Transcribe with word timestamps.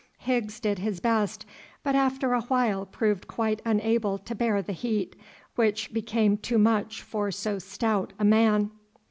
Higgs 0.17 0.59
did 0.59 0.79
his 0.79 0.99
best, 0.99 1.45
but 1.83 1.93
after 1.93 2.33
a 2.33 2.41
while 2.41 2.87
proved 2.87 3.27
quite 3.27 3.61
unable 3.65 4.17
to 4.17 4.33
bear 4.33 4.59
the 4.63 4.73
heat, 4.73 5.15
which 5.53 5.93
became 5.93 6.37
too 6.37 6.57
much 6.57 7.03
for 7.03 7.29
so 7.29 7.59
stout 7.59 8.11
a 8.17 8.25
man. 8.25 8.71